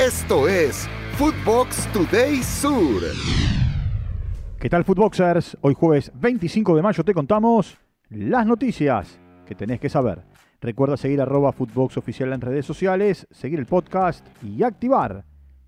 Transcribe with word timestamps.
Esto 0.00 0.48
es 0.48 0.88
Footbox 1.18 1.86
Today 1.92 2.42
Sur. 2.42 3.00
¿Qué 4.58 4.68
tal, 4.68 4.84
Footboxers? 4.84 5.56
Hoy 5.60 5.74
jueves 5.74 6.10
25 6.16 6.74
de 6.74 6.82
mayo 6.82 7.04
te 7.04 7.14
contamos 7.14 7.78
las 8.10 8.44
noticias 8.44 9.20
que 9.46 9.54
tenés 9.54 9.78
que 9.78 9.88
saber. 9.88 10.24
Recuerda 10.60 10.96
seguir 10.96 11.20
arroba 11.20 11.52
Footbox 11.52 11.96
Oficial 11.96 12.32
en 12.32 12.40
redes 12.40 12.66
sociales, 12.66 13.28
seguir 13.30 13.60
el 13.60 13.66
podcast 13.66 14.26
y 14.42 14.64
activar 14.64 15.24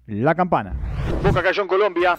la 0.06 0.34
campana. 0.34 0.74
Boca 1.22 1.40
cayó 1.40 1.62
en 1.62 1.68
Colombia. 1.68 2.16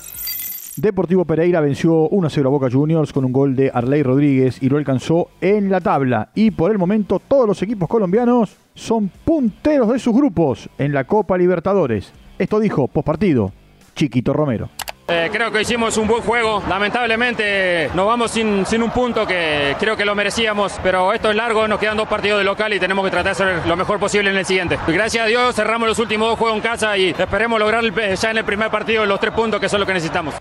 Deportivo 0.78 1.25
Pereira 1.25 1.59
venció 1.59 2.07
1-0 2.12 2.46
a 2.46 2.50
Boca 2.50 2.70
Juniors 2.71 3.12
con 3.12 3.26
un 3.26 3.32
gol 3.32 3.55
de 3.55 3.71
Arley 3.73 4.04
Rodríguez 4.04 4.62
y 4.62 4.70
lo 4.70 4.77
alcanzó 4.77 5.30
en 5.41 5.71
la 5.71 5.82
tabla. 5.82 6.30
Y 6.36 6.52
por 6.52 6.70
el 6.70 6.77
momento 6.77 7.20
todos 7.20 7.48
los 7.48 7.59
equipos 7.64 7.89
colombianos 7.89 8.55
son 8.76 9.09
punteros 9.26 9.91
de 9.91 9.98
sus 9.98 10.16
grupos 10.16 10.70
en 10.77 10.94
la 10.94 11.05
Copa 11.05 11.36
Libertadores. 11.36 12.13
Esto 12.38 12.59
dijo 12.59 12.88
postpartido 12.88 13.52
Chiquito 13.95 14.34
Romero. 14.34 14.70
Eh, 15.08 15.30
creo 15.31 15.52
que 15.52 15.62
hicimos 15.62 15.98
un 15.98 16.08
buen 16.08 16.22
juego. 16.22 16.62
Lamentablemente 16.70 17.89
nos 17.95 18.05
vamos 18.05 18.30
sin, 18.30 18.64
sin, 18.67 18.84
un 18.84 18.91
punto 18.91 19.25
que 19.25 19.75
creo 19.80 19.98
que 19.98 20.05
lo 20.05 20.14
merecíamos, 20.14 20.80
pero 20.84 21.12
esto 21.12 21.31
es 21.31 21.36
largo, 21.36 21.67
nos 21.67 21.80
quedan 21.80 21.98
dos 21.98 22.08
partidos 22.08 22.38
de 22.38 22.44
local 22.44 22.72
y 22.73 22.80
tenemos 22.80 23.03
que 23.03 23.09
tratar 23.09 23.36
de 23.36 23.44
hacer 23.44 23.67
lo 23.67 23.75
mejor 23.78 24.00
posible 24.00 24.30
en 24.30 24.38
el 24.38 24.45
siguiente. 24.45 24.78
Gracias 24.86 25.23
a 25.23 25.28
Dios 25.28 25.55
cerramos 25.55 25.88
los 25.88 25.98
últimos 25.98 26.28
dos 26.28 26.38
juegos 26.38 26.58
en 26.58 26.62
casa 26.62 26.95
y 26.98 27.16
esperemos 27.17 27.58
lograr 27.58 27.84
ya 28.16 28.30
en 28.30 28.38
el 28.38 28.44
primer 28.44 28.70
partido 28.70 29.08
los 29.08 29.20
tres 29.20 29.34
puntos 29.34 29.59
que 29.59 29.70
son 29.70 29.80
lo 29.80 29.86
que 29.88 29.94
necesitamos. 29.94 30.36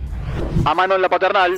A 0.66 0.74
mano 0.74 0.96
en 0.96 1.02
la 1.02 1.08
paternal. 1.08 1.52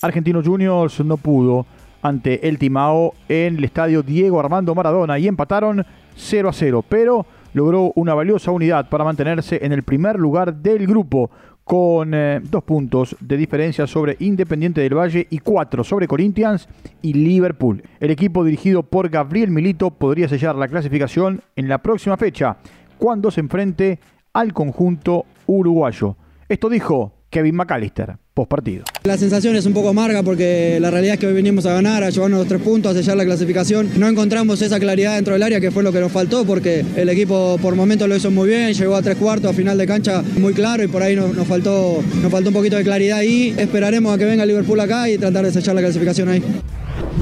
Argentino 0.00 0.40
Juniors 0.44 1.00
no 1.00 1.16
pudo 1.16 1.66
ante 2.02 2.48
el 2.48 2.56
Timao 2.56 3.14
en 3.28 3.56
el 3.56 3.64
estadio 3.64 4.04
Diego 4.04 4.38
Armando 4.38 4.76
Maradona 4.76 5.18
y 5.18 5.26
empataron 5.26 5.84
0 6.14 6.48
a 6.48 6.52
0, 6.52 6.84
pero 6.88 7.26
logró 7.52 7.90
una 7.96 8.14
valiosa 8.14 8.52
unidad 8.52 8.88
para 8.88 9.02
mantenerse 9.02 9.58
en 9.60 9.72
el 9.72 9.82
primer 9.82 10.20
lugar 10.20 10.54
del 10.54 10.86
grupo 10.86 11.32
con 11.64 12.14
eh, 12.14 12.38
dos 12.44 12.62
puntos 12.62 13.16
de 13.18 13.36
diferencia 13.36 13.88
sobre 13.88 14.14
Independiente 14.20 14.82
del 14.82 14.96
Valle 14.96 15.26
y 15.30 15.40
cuatro 15.40 15.82
sobre 15.82 16.06
Corinthians 16.06 16.68
y 17.02 17.14
Liverpool. 17.14 17.82
El 17.98 18.12
equipo 18.12 18.44
dirigido 18.44 18.84
por 18.84 19.08
Gabriel 19.08 19.50
Milito 19.50 19.90
podría 19.90 20.28
sellar 20.28 20.54
la 20.54 20.68
clasificación 20.68 21.42
en 21.56 21.68
la 21.68 21.78
próxima 21.78 22.16
fecha, 22.16 22.58
cuando 22.98 23.32
se 23.32 23.40
enfrente 23.40 23.98
al 24.32 24.52
conjunto 24.52 25.26
uruguayo. 25.48 26.14
Esto 26.48 26.68
dijo 26.68 27.14
Kevin 27.30 27.56
McAllister 27.56 28.16
partido. 28.46 28.84
La 29.04 29.16
sensación 29.16 29.56
es 29.56 29.66
un 29.66 29.72
poco 29.72 29.88
amarga 29.88 30.22
porque 30.22 30.78
la 30.80 30.90
realidad 30.90 31.14
es 31.14 31.20
que 31.20 31.26
hoy 31.26 31.32
venimos 31.32 31.66
a 31.66 31.72
ganar, 31.72 32.04
a 32.04 32.10
llevarnos 32.10 32.40
los 32.40 32.48
tres 32.48 32.62
puntos, 32.62 32.92
a 32.92 32.94
sellar 32.94 33.16
la 33.16 33.24
clasificación. 33.24 33.88
No 33.96 34.06
encontramos 34.08 34.62
esa 34.62 34.78
claridad 34.78 35.16
dentro 35.16 35.32
del 35.32 35.42
área 35.42 35.60
que 35.60 35.70
fue 35.70 35.82
lo 35.82 35.92
que 35.92 36.00
nos 36.00 36.12
faltó 36.12 36.44
porque 36.44 36.84
el 36.96 37.08
equipo 37.08 37.58
por 37.60 37.74
momentos 37.74 38.08
lo 38.08 38.16
hizo 38.16 38.30
muy 38.30 38.48
bien, 38.48 38.72
llegó 38.72 38.94
a 38.94 39.02
tres 39.02 39.16
cuartos, 39.16 39.50
a 39.50 39.54
final 39.54 39.76
de 39.76 39.86
cancha 39.86 40.22
muy 40.38 40.52
claro 40.52 40.84
y 40.84 40.88
por 40.88 41.02
ahí 41.02 41.16
nos, 41.16 41.46
faltó, 41.46 42.02
nos 42.22 42.30
faltó 42.30 42.50
un 42.50 42.54
poquito 42.54 42.76
de 42.76 42.84
claridad 42.84 43.22
y 43.22 43.50
esperaremos 43.50 44.14
a 44.14 44.18
que 44.18 44.24
venga 44.24 44.46
Liverpool 44.46 44.78
acá 44.80 45.08
y 45.08 45.18
tratar 45.18 45.44
de 45.44 45.52
sellar 45.52 45.74
la 45.74 45.80
clasificación 45.80 46.28
ahí. 46.28 46.42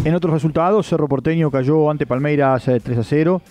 En 0.04 0.14
otros 0.14 0.32
resultados, 0.32 0.86
Cerro 0.86 1.08
Porteño 1.08 1.50
cayó 1.50 1.90
ante 1.90 2.06
Palmeiras 2.06 2.64
3 2.64 2.80
eh, 2.86 3.00
a 3.00 3.02
0. 3.02 3.42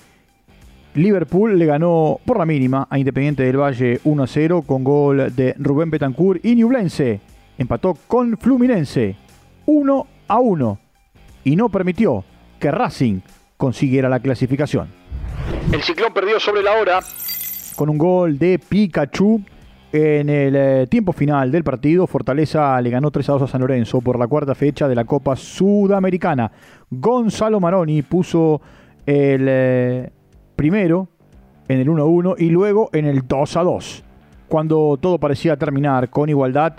Liverpool 0.96 1.60
le 1.60 1.66
ganó 1.66 2.20
por 2.26 2.38
la 2.38 2.46
mínima 2.46 2.88
a 2.90 2.98
Independiente 2.98 3.44
del 3.44 3.58
Valle 3.58 4.00
1 4.06 4.24
a 4.24 4.28
0 4.28 4.64
con 4.66 4.84
gol 4.84 5.34
de 5.36 5.54
Rubén 5.60 5.90
Betancourt 5.90 6.44
y 6.46 6.56
Newblense 6.56 7.20
empató 7.58 7.98
con 8.08 8.38
Fluminense 8.38 9.16
1 9.66 10.08
a 10.28 10.40
1 10.40 10.80
y 11.44 11.56
no 11.56 11.70
permitió 11.70 12.24
que 12.60 12.72
Racing 12.72 13.22
consiguiera 13.58 14.10
la 14.10 14.20
clasificación. 14.20 14.88
El 15.72 15.82
ciclón 15.82 16.14
perdió 16.14 16.40
sobre 16.40 16.64
la 16.64 16.74
hora 16.74 17.00
con 17.76 17.90
un 17.90 17.98
gol 17.98 18.38
de 18.38 18.60
Pikachu 18.60 19.42
en 19.92 20.30
el 20.30 20.56
eh, 20.56 20.88
tiempo 20.88 21.14
final 21.14 21.52
del 21.52 21.64
partido. 21.64 22.08
Fortaleza 22.08 22.80
le 22.82 22.90
ganó 22.90 23.12
3 23.12 23.30
a 23.30 23.34
2 23.34 23.42
a 23.44 23.48
San 23.48 23.62
Lorenzo 23.62 24.02
por 24.02 24.20
la 24.20 24.28
cuarta 24.28 24.56
fecha 24.56 24.88
de 24.88 24.96
la 24.96 25.06
Copa 25.06 25.36
Sudamericana. 25.36 26.52
Gonzalo 26.90 27.60
Maroni 27.60 28.02
puso 28.02 28.62
el 29.06 29.46
eh, 29.48 30.12
primero 30.56 31.10
en 31.68 31.80
el 31.80 31.90
1 31.90 32.02
a 32.02 32.06
1 32.06 32.36
y 32.40 32.50
luego 32.50 32.90
en 32.94 33.06
el 33.06 33.28
2 33.28 33.58
a 33.58 33.64
2. 33.64 34.04
Cuando 34.48 34.98
todo 35.02 35.18
parecía 35.18 35.58
terminar 35.58 36.10
con 36.10 36.30
igualdad, 36.30 36.74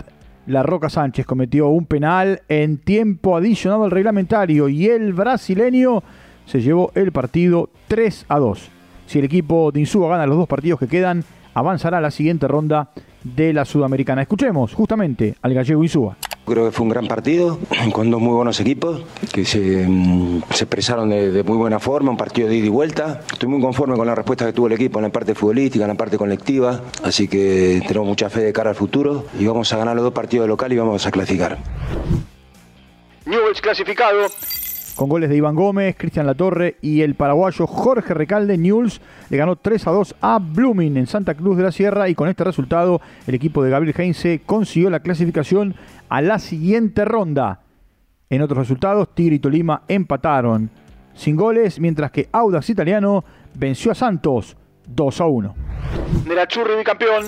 la 0.47 0.63
Roca 0.63 0.89
Sánchez 0.89 1.25
cometió 1.25 1.67
un 1.67 1.85
penal 1.85 2.41
en 2.47 2.77
tiempo 2.77 3.35
adicionado 3.35 3.83
al 3.83 3.91
reglamentario 3.91 4.69
y 4.69 4.87
el 4.87 5.13
brasileño 5.13 6.03
se 6.45 6.61
llevó 6.61 6.91
el 6.95 7.11
partido 7.11 7.69
3 7.89 8.25
a 8.29 8.39
2. 8.39 8.69
Si 9.05 9.19
el 9.19 9.25
equipo 9.25 9.71
de 9.71 9.81
Insúa 9.81 10.09
gana 10.09 10.25
los 10.25 10.37
dos 10.37 10.47
partidos 10.47 10.79
que 10.79 10.87
quedan, 10.87 11.23
avanzará 11.53 11.97
a 11.97 12.01
la 12.01 12.11
siguiente 12.11 12.47
ronda 12.47 12.89
de 13.23 13.51
la 13.51 13.65
Sudamericana. 13.65 14.21
Escuchemos 14.21 14.73
justamente 14.73 15.35
al 15.41 15.53
gallego 15.53 15.83
Insúa. 15.83 16.17
Creo 16.47 16.63
que 16.63 16.71
fue 16.71 16.83
un 16.83 16.89
gran 16.89 17.07
partido 17.07 17.59
con 17.91 18.09
dos 18.09 18.21
muy 18.21 18.33
buenos 18.33 18.57
equipos 18.61 19.01
que 19.33 19.43
se, 19.43 19.85
mm, 19.85 20.43
expresaron 20.49 21.09
de, 21.09 21.43
muy 21.43 21.57
buena 21.57 21.77
forma, 21.79 22.11
un 22.11 22.17
partido 22.17 22.47
de 22.47 22.55
ida 22.55 22.67
y 22.67 22.69
vuelta. 22.69 23.21
Estoy 23.29 23.49
muy 23.49 23.59
conforme 23.59 23.97
con 23.97 24.07
la 24.07 24.15
respuesta 24.15 24.45
que 24.45 24.53
tuvo 24.53 24.67
el 24.67 24.73
equipo 24.73 24.99
en 24.99 25.03
la 25.03 25.09
parte 25.09 25.35
futbolística, 25.35 25.83
en 25.83 25.89
la 25.89 25.95
parte 25.95 26.17
colectiva, 26.17 26.81
así 27.03 27.27
que 27.27 27.81
tenemos 27.85 28.07
mucha 28.07 28.29
fe 28.29 28.41
de 28.41 28.53
cara 28.53 28.69
al 28.69 28.77
futuro 28.77 29.25
y 29.37 29.45
vamos 29.45 29.73
a 29.73 29.77
ganar 29.77 29.95
los 29.95 30.05
dos 30.05 30.13
partidos 30.13 30.45
de 30.45 30.47
local 30.47 30.71
y 30.71 30.77
vamos 30.77 31.05
a 31.05 31.11
clasificar. 31.11 31.57
Newells 33.25 33.59
clasificado 33.59 34.27
con 34.97 35.09
goles 35.09 35.29
de 35.29 35.37
Iván 35.37 35.55
Gómez, 35.55 35.95
Cristian 35.95 36.25
Latorre 36.25 36.75
y 36.81 37.01
el 37.01 37.13
paraguayo 37.13 37.67
Jorge 37.67 38.15
Recalde. 38.15 38.57
Newell's 38.57 38.99
le 39.29 39.37
ganó 39.37 39.55
3 39.55 39.87
a 39.87 39.91
2 39.91 40.15
a 40.19 40.39
Blooming 40.39 40.97
en 40.97 41.05
Santa 41.05 41.35
Cruz 41.35 41.55
de 41.55 41.63
la 41.63 41.71
Sierra 41.71 42.09
y 42.09 42.15
con 42.15 42.27
este 42.27 42.43
resultado 42.43 42.99
el 43.27 43.35
equipo 43.35 43.63
de 43.63 43.69
Gabriel 43.69 43.95
Heinze 43.95 44.41
consiguió 44.43 44.89
la 44.89 44.99
clasificación 44.99 45.75
a 46.09 46.21
la 46.21 46.39
siguiente 46.39 47.05
ronda. 47.05 47.61
En 48.29 48.41
otros 48.41 48.57
resultados, 48.57 49.13
Tigre 49.13 49.35
y 49.35 49.39
Tolima 49.39 49.83
empataron 49.87 50.71
sin 51.13 51.35
goles, 51.35 51.79
mientras 51.79 52.11
que 52.11 52.27
Audax 52.31 52.69
Italiano 52.71 53.23
venció 53.53 53.91
a 53.91 53.95
Santos 53.95 54.57
2 54.87 55.21
a 55.21 55.25
1. 55.25 55.55
De 56.27 56.35
la 56.35 56.47
Churri 56.47 56.75
bicampeón. 56.75 57.25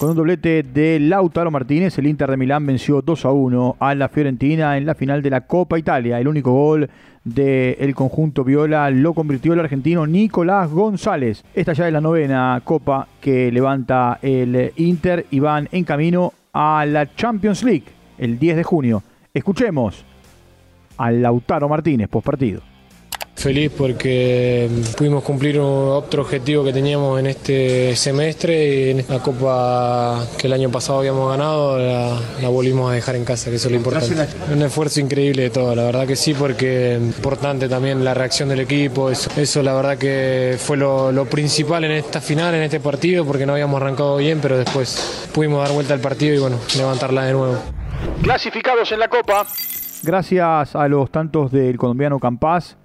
Con 0.00 0.08
un 0.08 0.16
doblete 0.16 0.62
de 0.62 0.98
Lautaro 0.98 1.50
Martínez, 1.50 1.98
el 1.98 2.06
Inter 2.06 2.30
de 2.30 2.38
Milán 2.38 2.64
venció 2.64 3.02
2 3.02 3.22
a 3.26 3.32
1 3.32 3.76
a 3.78 3.94
la 3.94 4.08
Fiorentina 4.08 4.78
en 4.78 4.86
la 4.86 4.94
final 4.94 5.20
de 5.20 5.28
la 5.28 5.42
Copa 5.42 5.78
Italia. 5.78 6.18
El 6.18 6.26
único 6.26 6.52
gol 6.52 6.88
del 7.22 7.94
conjunto 7.94 8.42
Viola 8.42 8.88
lo 8.88 9.12
convirtió 9.12 9.52
el 9.52 9.60
argentino 9.60 10.06
Nicolás 10.06 10.70
González. 10.70 11.44
Esta 11.52 11.74
ya 11.74 11.86
es 11.86 11.92
la 11.92 12.00
novena 12.00 12.62
Copa 12.64 13.08
que 13.20 13.52
levanta 13.52 14.18
el 14.22 14.72
Inter 14.76 15.26
y 15.30 15.38
van 15.38 15.68
en 15.70 15.84
camino 15.84 16.32
a 16.54 16.86
la 16.86 17.14
Champions 17.14 17.62
League 17.62 17.84
el 18.16 18.38
10 18.38 18.56
de 18.56 18.64
junio. 18.64 19.02
Escuchemos 19.34 20.02
a 20.96 21.10
Lautaro 21.10 21.68
Martínez 21.68 22.08
post 22.08 22.24
partido. 22.24 22.62
Feliz 23.40 23.72
porque 23.74 24.68
pudimos 24.98 25.24
cumplir 25.24 25.58
otro 25.58 26.20
objetivo 26.20 26.62
que 26.62 26.74
teníamos 26.74 27.18
en 27.18 27.26
este 27.26 27.96
semestre 27.96 28.68
y 28.68 28.90
en 28.90 29.04
la 29.08 29.18
copa 29.20 30.26
que 30.36 30.46
el 30.46 30.52
año 30.52 30.70
pasado 30.70 30.98
habíamos 30.98 31.30
ganado 31.30 31.78
la, 31.78 32.48
volvimos 32.50 32.90
a 32.90 32.94
dejar 32.94 33.16
en 33.16 33.24
casa, 33.24 33.48
que 33.48 33.56
eso 33.56 33.68
es 33.68 33.72
lo 33.72 33.78
importante. 33.78 34.14
Un 34.52 34.60
esfuerzo 34.60 35.00
increíble 35.00 35.44
de 35.44 35.50
todo, 35.50 35.74
la 35.74 35.84
verdad 35.84 36.06
que 36.06 36.16
sí, 36.16 36.34
porque 36.34 36.98
importante 37.00 37.66
también 37.66 38.04
la 38.04 38.12
reacción 38.12 38.50
del 38.50 38.60
equipo, 38.60 39.10
eso, 39.10 39.62
la 39.62 39.72
verdad 39.72 39.96
que 39.96 40.58
fue 40.58 40.76
lo, 40.76 41.10
lo, 41.10 41.24
principal 41.24 41.84
en 41.84 41.92
esta 41.92 42.20
final, 42.20 42.54
en 42.54 42.64
este 42.64 42.78
partido, 42.78 43.24
porque 43.24 43.46
no 43.46 43.54
habíamos 43.54 43.80
arrancado 43.80 44.18
bien, 44.18 44.40
pero 44.42 44.58
después 44.58 45.30
pudimos 45.32 45.64
dar 45.64 45.72
vuelta 45.72 45.94
al 45.94 46.00
partido 46.00 46.34
y 46.34 46.40
bueno, 46.40 46.58
levantarla 46.76 47.24
de 47.24 47.32
nuevo. 47.32 47.56
Clasificados 48.22 48.92
en 48.92 48.98
la 48.98 49.08
copa. 49.08 49.46
Gracias 50.02 50.76
a 50.76 50.88
los 50.88 51.10
tantos 51.10 51.50
del 51.50 51.78
colombiano 51.78 52.18
Campas 52.18 52.76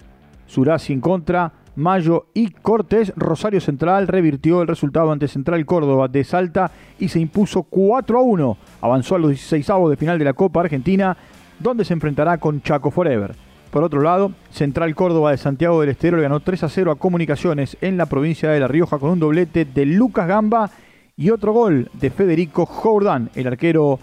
Surasi 0.46 0.92
en 0.92 1.00
contra, 1.00 1.52
Mayo 1.76 2.26
y 2.34 2.50
Cortés. 2.50 3.12
Rosario 3.16 3.60
Central 3.60 4.08
revirtió 4.08 4.62
el 4.62 4.68
resultado 4.68 5.12
ante 5.12 5.28
Central 5.28 5.64
Córdoba 5.66 6.08
de 6.08 6.24
Salta 6.24 6.70
y 6.98 7.08
se 7.08 7.20
impuso 7.20 7.62
4 7.64 8.18
a 8.18 8.22
1. 8.22 8.56
Avanzó 8.80 9.14
a 9.14 9.18
los 9.18 9.30
16 9.30 9.66
de 9.90 9.96
final 9.96 10.18
de 10.18 10.24
la 10.24 10.32
Copa 10.32 10.60
Argentina, 10.60 11.16
donde 11.58 11.84
se 11.84 11.92
enfrentará 11.92 12.38
con 12.38 12.62
Chaco 12.62 12.90
Forever. 12.90 13.34
Por 13.70 13.84
otro 13.84 14.00
lado, 14.00 14.32
Central 14.50 14.94
Córdoba 14.94 15.32
de 15.32 15.36
Santiago 15.36 15.80
del 15.80 15.90
Estero 15.90 16.16
le 16.16 16.22
ganó 16.22 16.40
3 16.40 16.62
a 16.62 16.68
0 16.68 16.92
a 16.92 16.96
Comunicaciones 16.96 17.76
en 17.82 17.98
la 17.98 18.06
provincia 18.06 18.48
de 18.48 18.60
La 18.60 18.68
Rioja 18.68 18.98
con 18.98 19.10
un 19.10 19.20
doblete 19.20 19.66
de 19.66 19.84
Lucas 19.84 20.26
Gamba 20.28 20.70
y 21.16 21.30
otro 21.30 21.52
gol 21.52 21.90
de 21.92 22.10
Federico 22.10 22.64
Jordan. 22.64 23.30
El 23.34 23.48
arquero 23.48 23.98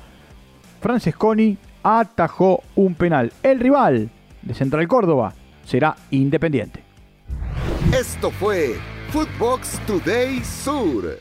Francesconi 0.80 1.58
atajó 1.82 2.62
un 2.76 2.94
penal. 2.96 3.32
El 3.42 3.60
rival 3.60 4.10
de 4.42 4.54
Central 4.54 4.88
Córdoba 4.88 5.34
será 5.66 5.96
independiente. 6.12 6.84
Esto 7.94 8.32
fue 8.32 8.76
Footbox 9.12 9.80
Today 9.86 10.44
Sur. 10.44 11.20